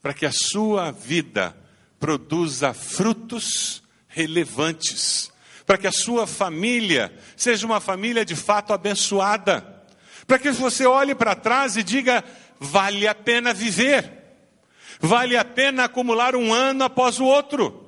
[0.00, 1.56] para que a sua vida
[1.98, 5.30] produza frutos relevantes,
[5.66, 9.84] para que a sua família seja uma família de fato abençoada,
[10.26, 12.24] para que você olhe para trás e diga:
[12.58, 14.10] vale a pena viver,
[15.00, 17.84] vale a pena acumular um ano após o outro.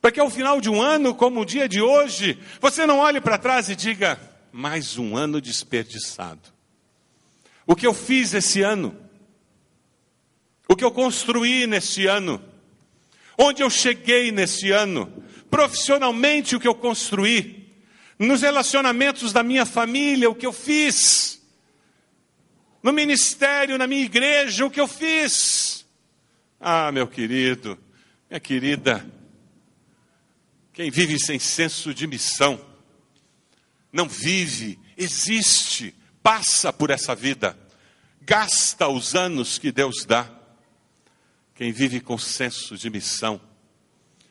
[0.00, 3.20] Para que ao final de um ano, como o dia de hoje, você não olhe
[3.20, 4.20] para trás e diga:
[4.52, 6.56] mais um ano desperdiçado.
[7.66, 9.07] O que eu fiz esse ano?
[10.68, 12.42] O que eu construí neste ano?
[13.36, 15.10] Onde eu cheguei neste ano?
[15.50, 17.72] Profissionalmente, o que eu construí?
[18.18, 21.38] Nos relacionamentos da minha família, o que eu fiz?
[22.82, 25.86] no ministério, na minha igreja, o que eu fiz.
[26.60, 27.78] Ah, meu querido,
[28.28, 29.06] minha querida,
[30.72, 32.60] quem vive sem senso de missão,
[33.92, 37.58] não vive, existe, passa por essa vida,
[38.22, 40.37] gasta os anos que Deus dá.
[41.58, 43.40] Quem vive com senso de missão,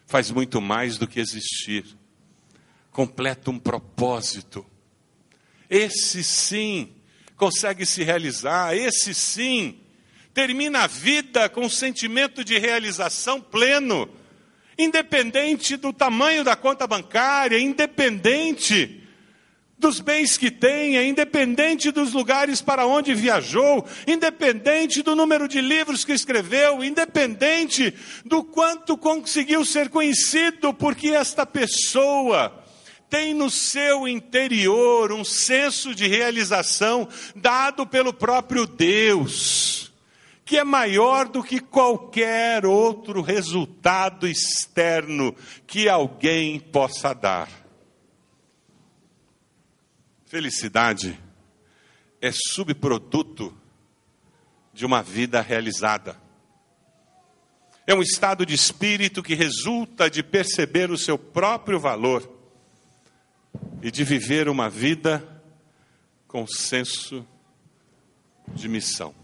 [0.06, 1.84] faz muito mais do que existir,
[2.90, 4.66] completa um propósito.
[5.70, 6.96] Esse sim
[7.36, 9.82] consegue se realizar, esse sim
[10.34, 14.10] termina a vida com um sentimento de realização pleno,
[14.78, 19.06] independente do tamanho da conta bancária, independente
[19.78, 26.04] dos bens que tenha, independente dos lugares para onde viajou, independente do número de livros
[26.04, 27.94] que escreveu, independente
[28.26, 32.64] do quanto conseguiu ser conhecido, porque esta pessoa
[33.10, 39.78] tem no seu interior um senso de realização dado pelo próprio Deus
[40.44, 45.36] que é maior do que qualquer outro resultado externo
[45.68, 47.67] que alguém possa dar.
[50.38, 51.20] Felicidade
[52.22, 53.58] é subproduto
[54.72, 56.16] de uma vida realizada.
[57.88, 62.32] É um estado de espírito que resulta de perceber o seu próprio valor
[63.82, 65.28] e de viver uma vida
[66.28, 67.28] com senso
[68.50, 69.16] de missão.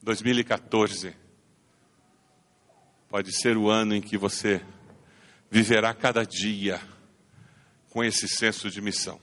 [0.00, 1.14] 2014
[3.06, 4.64] pode ser o ano em que você
[5.50, 6.80] viverá cada dia
[7.90, 9.20] com esse senso de missão.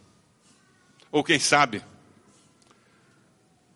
[1.12, 1.82] Ou quem sabe,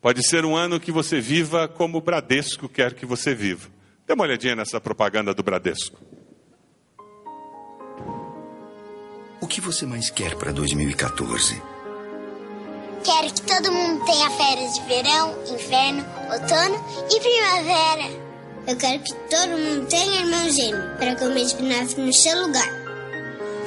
[0.02, 3.70] pode ser um ano que você viva como o Bradesco quer que você viva.
[4.06, 5.98] Dê uma olhadinha nessa propaganda do Bradesco.
[9.40, 11.62] O que você mais quer para 2014?
[13.04, 18.32] Quero que todo mundo tenha férias de verão, inverno, outono e primavera.
[18.68, 22.81] Eu quero que todo mundo tenha irmão gêmeo para comer espinafre no seu lugar.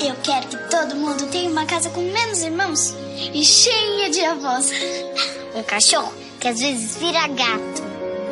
[0.01, 2.95] Eu quero que todo mundo tenha uma casa com menos irmãos
[3.32, 4.70] e cheia de avós.
[5.55, 7.82] Um cachorro que às vezes vira gato.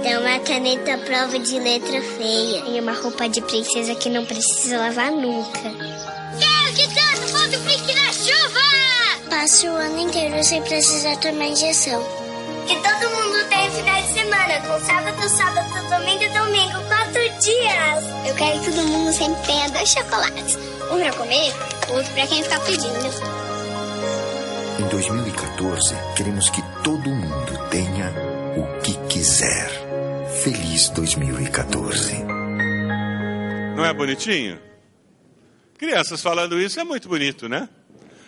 [0.02, 2.64] Tem uma caneta prova de letra feia.
[2.66, 5.60] E uma roupa de princesa que não precisa lavar nunca.
[5.60, 9.30] Quero que todo mundo brinque na chuva!
[9.30, 12.02] Passe o ano inteiro sem precisar tomar injeção.
[12.66, 18.28] Que todo mundo tenha final de semana, com sábado, sábado, domingo, domingo, quatro dias.
[18.28, 20.56] Eu quero que todo mundo sempre tenha dois chocolates.
[20.90, 21.52] Um pra comer,
[21.90, 23.42] outro pra quem ficar pedindo.
[24.78, 28.12] Em 2014, queremos que todo mundo tenha
[28.56, 29.68] o que quiser.
[30.42, 32.24] Feliz 2014.
[33.76, 34.60] Não é bonitinho?
[35.78, 37.68] Crianças falando isso é muito bonito, né?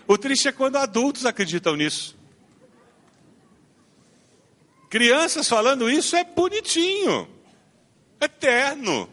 [0.07, 2.17] O triste é quando adultos acreditam nisso.
[4.91, 7.29] Crianças falando isso é bonitinho,
[8.21, 9.09] é terno,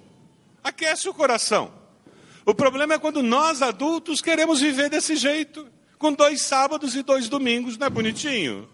[0.63, 1.73] aquece o coração.
[2.45, 7.29] O problema é quando nós adultos queremos viver desse jeito, com dois sábados e dois
[7.29, 8.67] domingos, não é bonitinho?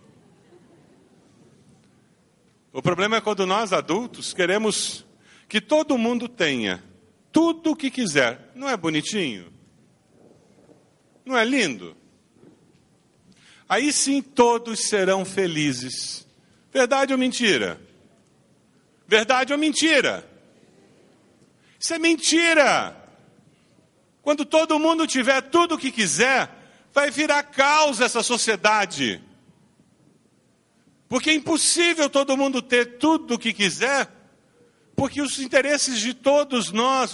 [2.71, 5.05] O problema é quando nós adultos queremos
[5.49, 6.83] que todo mundo tenha
[7.31, 9.51] tudo o que quiser, não é bonitinho?
[11.25, 11.95] Não é lindo?
[13.67, 16.25] Aí sim todos serão felizes.
[16.71, 17.81] Verdade ou mentira?
[19.07, 20.27] Verdade ou mentira?
[21.79, 22.95] Isso é mentira.
[24.21, 26.49] Quando todo mundo tiver tudo o que quiser,
[26.93, 29.23] vai virar caos essa sociedade.
[31.07, 34.11] Porque é impossível todo mundo ter tudo o que quiser,
[34.95, 37.13] porque os interesses de todos nós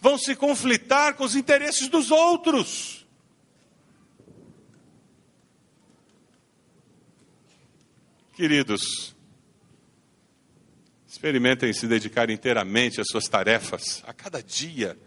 [0.00, 3.06] vão se conflitar com os interesses dos outros.
[8.34, 9.14] Queridos,
[11.20, 14.98] experimentem se dedicar inteiramente às suas tarefas, a cada dia,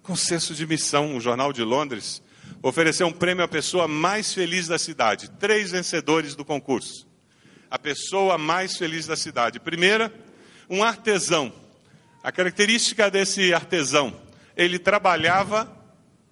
[0.00, 1.16] com senso de missão.
[1.16, 2.22] O Jornal de Londres
[2.62, 5.28] ofereceu um prêmio à pessoa mais feliz da cidade.
[5.40, 7.04] Três vencedores do concurso.
[7.68, 9.58] A pessoa mais feliz da cidade.
[9.58, 10.14] Primeira,
[10.70, 11.52] um artesão.
[12.22, 14.16] A característica desse artesão,
[14.56, 15.68] ele trabalhava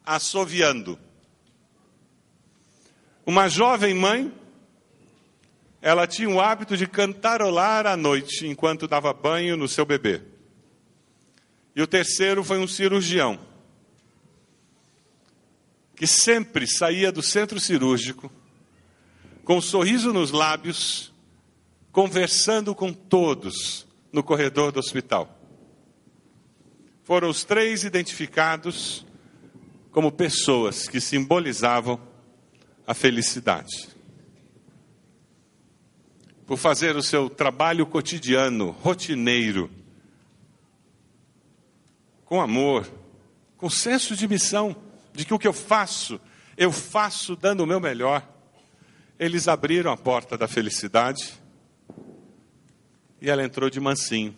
[0.07, 0.97] assoviando.
[3.27, 4.33] Uma jovem mãe
[5.85, 10.23] ela tinha o hábito de cantarolar à noite enquanto dava banho no seu bebê.
[11.77, 13.39] E o terceiro foi um cirurgião,
[15.95, 18.33] que sempre saía do centro cirúrgico,
[19.45, 21.13] com um sorriso nos lábios,
[21.93, 25.39] conversando com todos no corredor do hospital.
[27.03, 29.05] Foram os três identificados
[29.93, 32.01] como pessoas que simbolizavam
[32.87, 33.94] a felicidade
[36.47, 39.71] por fazer o seu trabalho cotidiano, rotineiro,
[42.25, 42.91] com amor,
[43.57, 44.77] com senso de missão,
[45.13, 46.21] de que o que eu faço,
[46.57, 48.27] eu faço dando o meu melhor.
[49.19, 51.33] Eles abriram a porta da felicidade
[53.21, 54.35] e ela entrou de mansinho,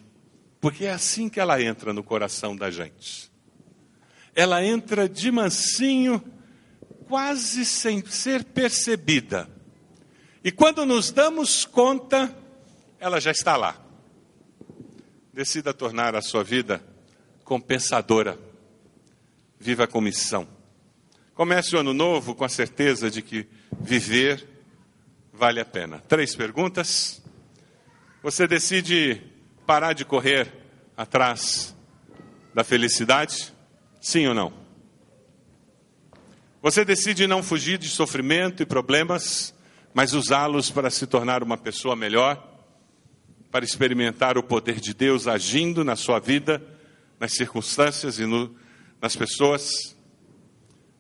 [0.61, 3.33] porque é assim que ela entra no coração da gente.
[4.35, 6.23] Ela entra de mansinho,
[7.09, 9.56] quase sem ser percebida
[10.47, 12.33] e quando nos damos conta,
[13.01, 13.77] ela já está lá.
[15.33, 16.81] Decida tornar a sua vida
[17.43, 18.39] compensadora.
[19.59, 20.47] Viva com missão.
[21.35, 23.45] Comece o ano novo com a certeza de que
[23.81, 24.47] viver
[25.33, 25.99] vale a pena.
[26.07, 27.21] Três perguntas.
[28.23, 29.21] Você decide
[29.67, 30.47] parar de correr
[30.97, 31.75] atrás
[32.55, 33.53] da felicidade?
[34.01, 34.53] Sim ou não?
[36.63, 39.56] Você decide não fugir de sofrimento e problemas,
[39.97, 42.37] mas usá-los para se tornar uma pessoa melhor,
[43.51, 46.63] para experimentar o poder de Deus agindo na sua vida,
[47.19, 48.55] nas circunstâncias e no,
[49.01, 49.97] nas pessoas.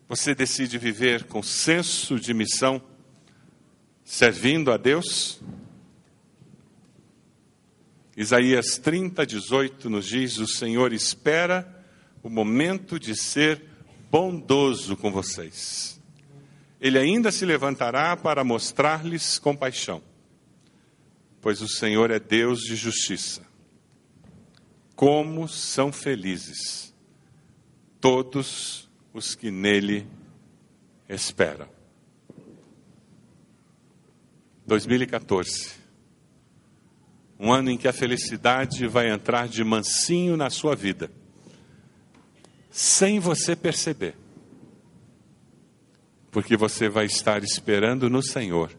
[0.08, 2.80] Você decide viver com senso de missão,
[4.02, 5.42] servindo a Deus?
[8.16, 11.84] Isaías 30, 18 nos diz: O Senhor espera
[12.22, 13.62] o momento de ser
[14.10, 15.95] bondoso com vocês.
[16.80, 20.02] Ele ainda se levantará para mostrar-lhes compaixão,
[21.40, 23.42] pois o Senhor é Deus de justiça.
[24.94, 26.94] Como são felizes
[28.00, 30.06] todos os que nele
[31.08, 31.68] esperam.
[34.66, 35.72] 2014.
[37.38, 41.10] Um ano em que a felicidade vai entrar de mansinho na sua vida
[42.76, 44.14] sem você perceber.
[46.36, 48.70] Porque você vai estar esperando no Senhor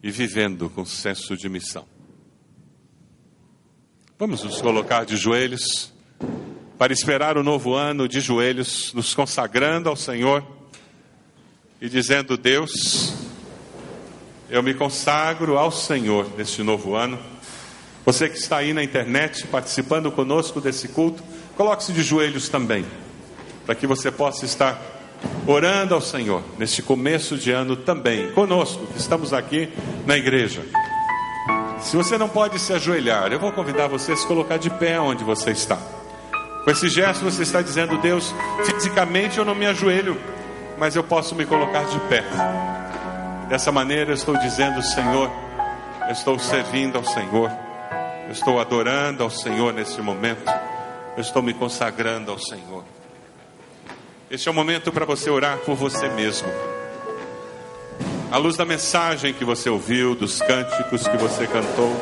[0.00, 1.84] e vivendo com senso de missão.
[4.16, 5.92] Vamos nos colocar de joelhos
[6.78, 10.46] para esperar o novo ano de joelhos, nos consagrando ao Senhor
[11.80, 13.12] e dizendo: Deus,
[14.48, 17.18] eu me consagro ao Senhor neste novo ano.
[18.06, 21.20] Você que está aí na internet participando conosco desse culto,
[21.56, 22.86] Coloque-se de joelhos também,
[23.66, 25.01] para que você possa estar
[25.46, 29.68] orando ao Senhor neste começo de ano também, conosco, que estamos aqui
[30.06, 30.62] na igreja.
[31.80, 35.00] Se você não pode se ajoelhar, eu vou convidar você a se colocar de pé
[35.00, 35.78] onde você está.
[36.64, 38.32] Com esse gesto você está dizendo, Deus,
[38.64, 40.16] fisicamente eu não me ajoelho,
[40.78, 42.22] mas eu posso me colocar de pé.
[43.48, 45.30] Dessa maneira eu estou dizendo, Senhor,
[46.06, 47.50] eu estou servindo ao Senhor,
[48.26, 50.50] eu estou adorando ao Senhor nesse momento.
[51.14, 52.84] Eu estou me consagrando ao Senhor.
[54.32, 56.48] Este é o momento para você orar por você mesmo.
[58.30, 61.94] À luz da mensagem que você ouviu, dos cânticos que você cantou,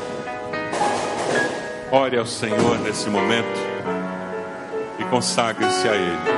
[1.91, 3.59] ore ao Senhor nesse momento
[5.01, 6.31] e consagre-se a Ele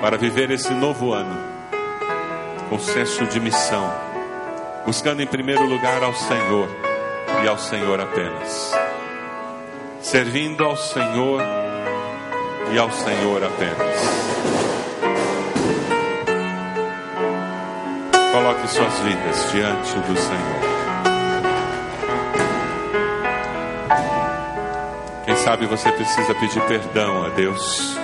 [0.00, 1.36] para viver esse novo ano
[2.68, 3.92] com senso de missão,
[4.86, 6.68] buscando em primeiro lugar ao Senhor
[7.42, 8.72] e ao Senhor apenas
[10.00, 11.65] servindo ao Senhor
[12.70, 14.00] e ao Senhor apenas.
[18.32, 20.66] Coloque suas vidas diante do Senhor.
[25.24, 27.96] Quem sabe você precisa pedir perdão a Deus.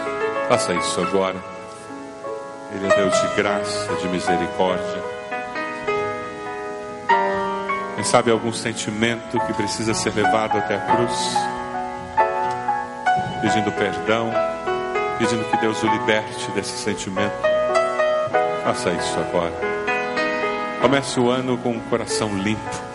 [0.49, 1.37] Faça isso agora.
[2.75, 5.03] Ele é Deus de graça, de misericórdia.
[7.95, 11.37] Quem sabe algum sentimento que precisa ser levado até a cruz
[13.43, 14.33] pedindo perdão,
[15.19, 17.35] pedindo que Deus o liberte desse sentimento.
[18.63, 19.53] Faça isso agora.
[20.81, 22.93] Comece o ano com um coração limpo.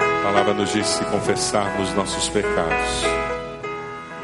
[0.00, 3.04] A palavra nos diz se confessarmos nossos pecados.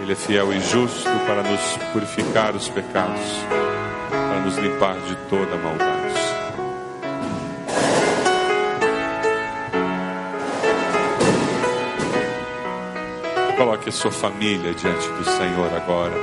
[0.01, 3.45] Ele é fiel e justo para nos purificar os pecados,
[4.11, 6.00] para nos limpar de toda maldade.
[13.61, 16.15] Coloque a sua família diante do Senhor agora.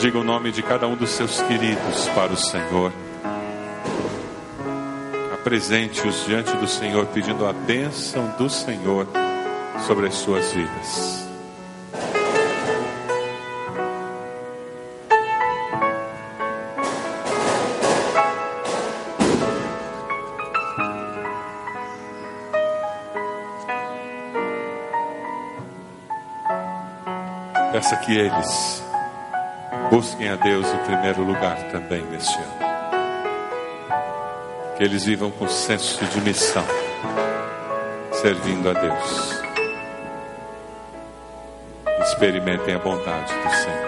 [0.00, 2.92] Diga o nome de cada um dos seus queridos para o Senhor.
[5.32, 9.06] Apresente-os diante do Senhor, pedindo a bênção do Senhor
[9.86, 11.25] sobre as suas vidas.
[27.88, 28.82] Peça que eles
[29.92, 32.58] busquem a Deus em primeiro lugar também neste ano.
[34.76, 36.64] Que eles vivam com senso de missão,
[38.10, 39.40] servindo a Deus.
[42.08, 43.86] Experimentem a bondade do Senhor.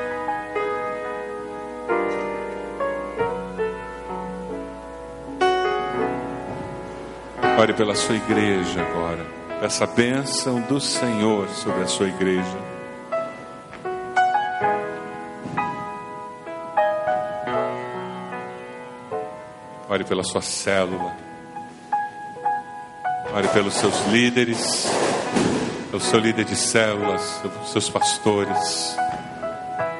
[7.58, 9.26] Ore pela sua igreja agora.
[9.58, 12.67] Peça a bênção do Senhor sobre a sua igreja.
[19.88, 21.16] Ore pela sua célula.
[23.34, 24.86] Ore pelos seus líderes,
[25.90, 28.96] pelo seu líder de células, pelos seus pastores.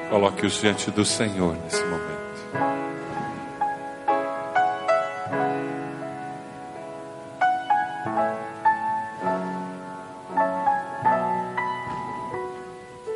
[0.09, 2.19] Coloque-os diante do Senhor nesse momento.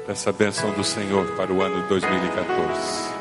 [0.08, 3.13] Peça a bênção do Senhor para o ano 2014.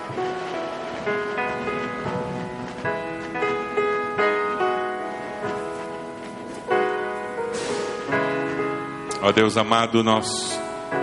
[9.33, 10.61] Deus amado, nós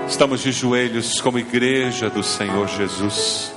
[0.08, 3.52] estamos de joelhos como igreja do Senhor Jesus.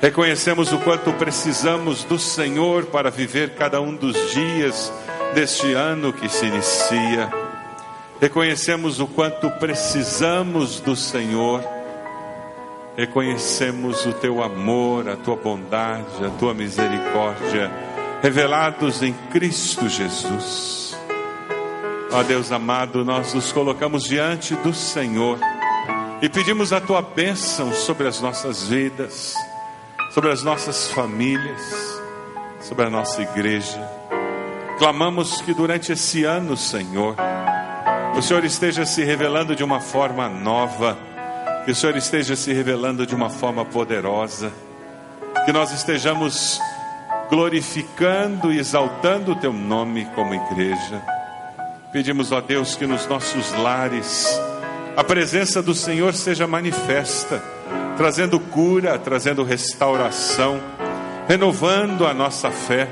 [0.00, 4.92] Reconhecemos o quanto precisamos do Senhor para viver cada um dos dias
[5.34, 7.28] deste ano que se inicia.
[8.20, 11.64] Reconhecemos o quanto precisamos do Senhor.
[12.96, 17.72] Reconhecemos o teu amor, a tua bondade, a tua misericórdia,
[18.22, 20.93] revelados em Cristo Jesus.
[22.16, 25.36] Ó Deus amado, nós nos colocamos diante do Senhor
[26.22, 29.34] e pedimos a tua bênção sobre as nossas vidas,
[30.12, 31.60] sobre as nossas famílias,
[32.60, 33.80] sobre a nossa igreja.
[34.78, 37.16] Clamamos que durante esse ano, Senhor,
[38.16, 40.96] o Senhor esteja se revelando de uma forma nova,
[41.64, 44.52] que o Senhor esteja se revelando de uma forma poderosa,
[45.44, 46.60] que nós estejamos
[47.28, 51.13] glorificando e exaltando o teu nome como igreja.
[51.94, 54.28] Pedimos a Deus que nos nossos lares
[54.96, 57.40] a presença do Senhor seja manifesta,
[57.96, 60.60] trazendo cura, trazendo restauração,
[61.28, 62.88] renovando a nossa fé,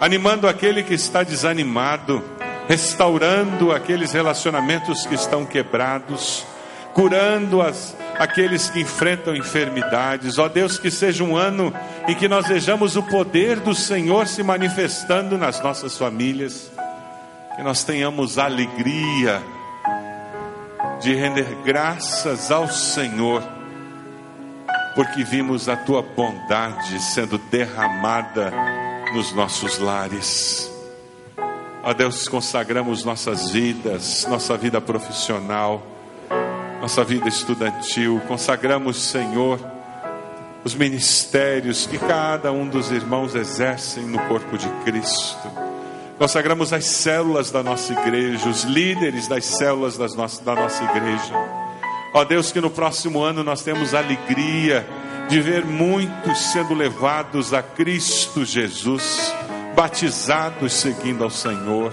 [0.00, 2.24] animando aquele que está desanimado,
[2.66, 6.44] restaurando aqueles relacionamentos que estão quebrados,
[6.92, 10.40] curando as, aqueles que enfrentam enfermidades.
[10.40, 11.72] Ó Deus, que seja um ano
[12.08, 16.74] em que nós vejamos o poder do Senhor se manifestando nas nossas famílias
[17.56, 19.42] que nós tenhamos alegria
[21.00, 23.42] de render graças ao Senhor,
[24.94, 28.52] porque vimos a tua bondade sendo derramada
[29.12, 30.70] nos nossos lares.
[31.82, 35.82] Ó Deus, consagramos nossas vidas, nossa vida profissional,
[36.80, 39.60] nossa vida estudantil, consagramos, Senhor,
[40.64, 45.73] os ministérios que cada um dos irmãos exercem no corpo de Cristo.
[46.18, 51.34] Consagramos as células da nossa igreja, os líderes das células das nossas, da nossa igreja.
[52.12, 54.86] Ó Deus, que no próximo ano nós temos alegria
[55.28, 59.34] de ver muitos sendo levados a Cristo Jesus,
[59.74, 61.92] batizados seguindo ao Senhor.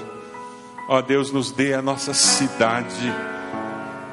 [0.87, 3.11] Ó Deus, nos dê a nossa cidade,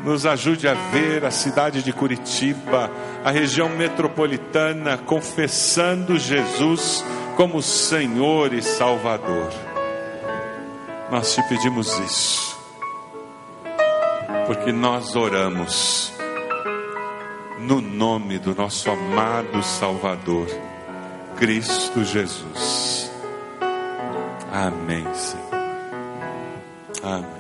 [0.03, 2.91] nos ajude a ver a cidade de Curitiba,
[3.23, 7.05] a região metropolitana, confessando Jesus
[7.37, 9.68] como Senhor e Salvador.
[11.11, 12.59] Nós te pedimos isso,
[14.47, 16.13] porque nós oramos
[17.61, 20.47] no nome do nosso amado Salvador,
[21.37, 23.11] Cristo Jesus.
[24.53, 25.49] Amém, Senhor.
[27.03, 27.38] Amém.